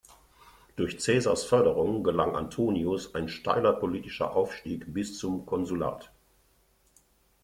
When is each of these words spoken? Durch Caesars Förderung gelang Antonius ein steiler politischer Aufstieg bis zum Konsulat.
Durch 0.77 0.97
Caesars 0.99 1.43
Förderung 1.43 2.03
gelang 2.03 2.35
Antonius 2.35 3.13
ein 3.13 3.29
steiler 3.29 3.71
politischer 3.71 4.35
Aufstieg 4.35 4.91
bis 4.95 5.15
zum 5.19 5.45
Konsulat. 5.45 6.11